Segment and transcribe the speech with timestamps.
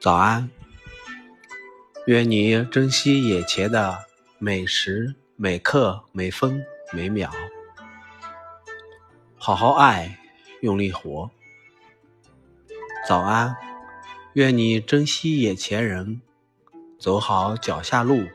[0.00, 0.48] 早安，
[2.06, 4.04] 愿你珍惜眼前的
[4.38, 7.30] 每时每刻每分每秒，
[9.36, 10.18] 好好爱，
[10.60, 11.30] 用力活。
[13.08, 13.56] 早安，
[14.34, 16.20] 愿你珍惜眼前人，
[17.00, 18.28] 走好脚下路，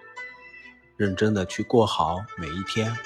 [0.97, 2.97] 认真的去过好每一天。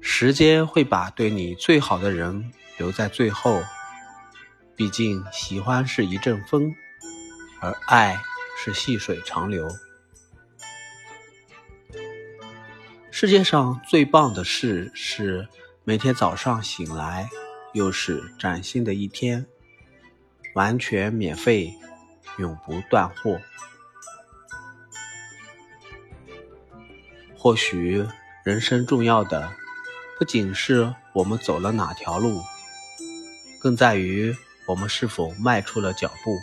[0.00, 3.62] 时间会把对你最好的人留在最后。
[4.82, 6.74] 毕竟，喜欢是一阵风，
[7.60, 8.20] 而爱
[8.58, 9.70] 是细水长流。
[13.12, 15.46] 世界上最棒的事是
[15.84, 17.30] 每天早上醒来，
[17.72, 19.46] 又是崭新的一天，
[20.56, 21.72] 完全免费，
[22.38, 23.40] 永不断货。
[27.38, 28.04] 或许，
[28.44, 29.52] 人生重要的
[30.18, 32.42] 不仅是我们走了哪条路，
[33.60, 34.36] 更在于。
[34.66, 36.36] 我们是否迈出了脚步？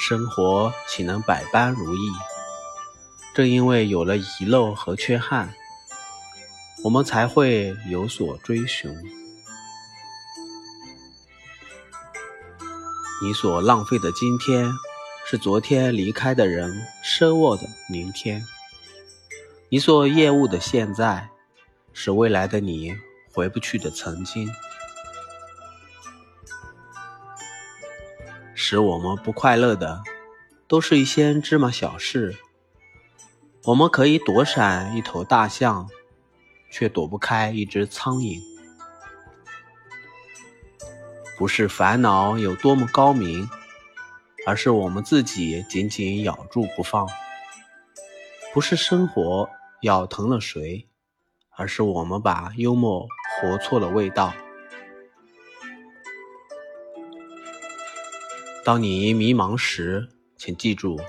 [0.00, 2.10] 生活岂能百般如意？
[3.34, 5.54] 正因为有了遗漏和缺憾，
[6.82, 8.90] 我们才会有所追寻。
[13.22, 14.72] 你所浪费的今天，
[15.26, 16.72] 是昨天离开的人
[17.04, 18.40] 奢望的明天；
[19.68, 21.28] 你所厌恶的现在，
[21.92, 22.96] 是未来的你。
[23.38, 24.52] 回不去的曾经，
[28.52, 30.02] 使我们不快乐的，
[30.66, 32.36] 都是一些芝麻小事。
[33.66, 35.88] 我们可以躲闪一头大象，
[36.68, 38.40] 却躲不开一只苍蝇。
[41.38, 43.48] 不是烦恼有多么高明，
[44.48, 47.08] 而是我们自己紧紧咬住不放。
[48.52, 49.48] 不是生活
[49.82, 50.88] 咬疼了谁，
[51.50, 53.06] 而是我们把幽默。
[53.40, 54.34] 活错了味道。
[58.64, 61.00] 当你迷茫时，请记住，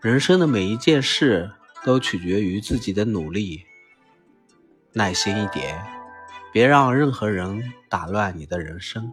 [0.00, 1.50] 人生的每一件事
[1.84, 3.64] 都取决于自己的努力。
[4.92, 5.84] 耐心一点，
[6.52, 9.12] 别让任何人打乱你的人生。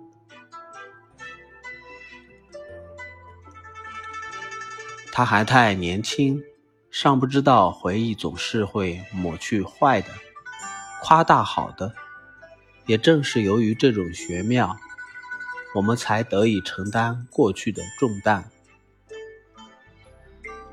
[5.11, 6.43] 他还太年轻，
[6.91, 10.09] 尚不知道回忆总是会抹去坏的。
[11.07, 11.93] 夸大好的，
[12.87, 14.75] 也正是由于这种玄妙，
[15.75, 18.49] 我们才得以承担过去的重担。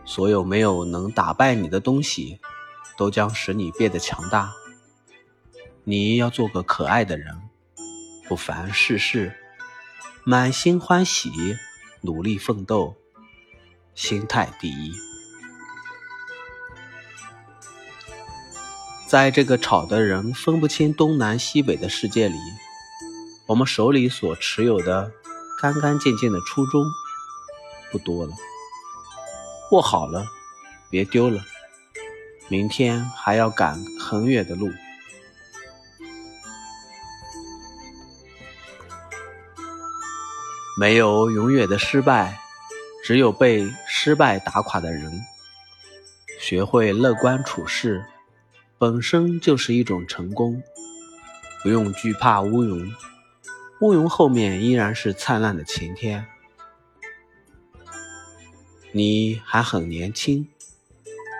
[0.07, 2.41] 所有没有能打败你的东西，
[2.97, 4.55] 都将使你变得强大。
[5.85, 7.39] 你要做个可爱的人，
[8.27, 9.37] 不烦世事，
[10.25, 11.31] 满心欢喜，
[12.01, 12.97] 努力奋斗，
[13.95, 15.12] 心态第一。
[19.13, 22.39] 在这个吵得人分不清东南西北的世界里，
[23.45, 25.13] 我们手里所持有的
[25.61, 26.83] 干干净净的初衷
[27.91, 28.33] 不多了。
[29.71, 30.25] 握好了，
[30.89, 31.45] 别丢了。
[32.49, 34.71] 明天还要赶很远的路。
[40.79, 42.41] 没有永远的失败，
[43.05, 45.21] 只有被失败打垮的人。
[46.41, 48.07] 学会乐观处事。
[48.83, 50.61] 本身就是一种成功，
[51.63, 52.93] 不用惧怕乌云，
[53.81, 56.27] 乌云后面依然是灿烂的晴天。
[58.91, 60.49] 你还很年轻，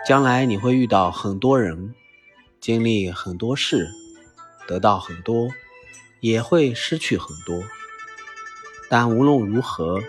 [0.07, 1.93] 将来你会遇到很多人，
[2.61, 3.89] 经历很多事，
[4.65, 5.49] 得到很多，
[6.21, 7.61] 也会失去很多。
[8.89, 10.01] 但无论如何，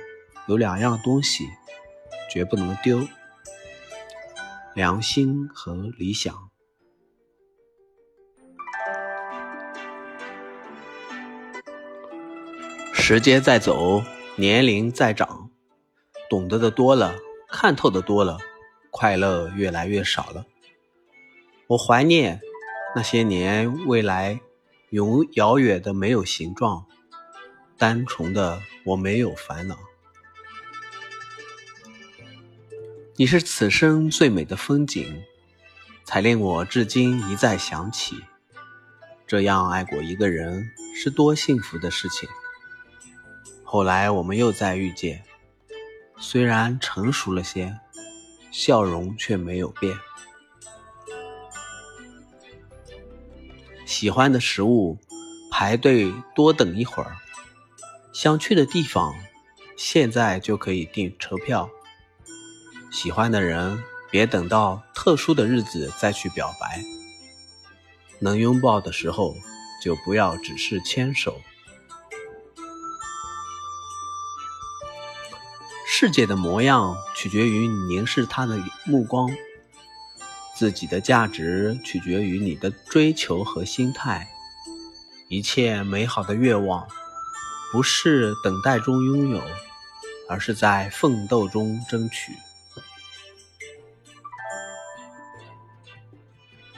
[0.47, 1.49] 有两样东西
[2.31, 3.09] 绝不能丢：
[4.73, 6.54] 良心和理想。
[13.07, 14.03] 时间在走，
[14.37, 15.51] 年龄在长，
[16.31, 17.15] 懂得的多了，
[17.51, 18.39] 看透的多了，
[18.91, 20.47] 快乐越来越少了。
[21.67, 22.41] 我怀念
[22.97, 24.41] 那些年，未来
[24.89, 26.87] 永遥远的没有形状，
[27.77, 29.77] 单纯的我没有烦恼。
[33.17, 35.23] 你是此生最美的风景，
[36.07, 38.17] 才令我至今一再想起，
[39.27, 42.27] 这样爱过一个人是多幸福的事情。
[43.75, 45.25] 后来我们又再遇见，
[46.17, 47.77] 虽然成熟了些，
[48.53, 49.99] 笑容却没有变。
[53.85, 54.97] 喜欢的食物，
[55.51, 57.17] 排队多等一会儿；
[58.13, 59.13] 想去的地方，
[59.77, 61.69] 现在就可以订车票。
[62.93, 66.81] 喜欢的人，别等到特殊的日子再去表白。
[68.21, 69.35] 能拥抱的时候，
[69.83, 71.41] 就不要只是牵手。
[75.97, 79.31] 世界的模样取决于你凝视它的目光，
[80.57, 84.29] 自己的价值取决于你的追求和心态。
[85.29, 86.89] 一切美好的愿望，
[87.71, 89.41] 不是等待中拥有，
[90.29, 92.33] 而是在奋斗中争取。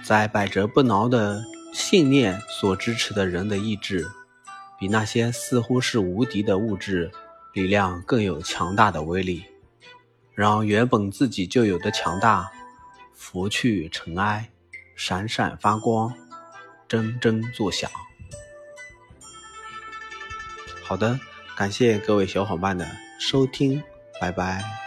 [0.05, 1.43] 在百折不挠的
[1.73, 4.07] 信念所支持的人的意志，
[4.79, 7.11] 比那些似乎是无敌的物质
[7.57, 9.43] 力量更有强大的威力，
[10.35, 12.53] 让原本自己就有的强大
[13.15, 14.51] 拂去尘埃，
[14.95, 16.13] 闪闪发光，
[16.87, 17.91] 铮铮作响。
[20.83, 21.19] 好的，
[21.57, 22.87] 感谢各位小伙伴的
[23.19, 23.83] 收听，
[24.21, 24.86] 拜拜。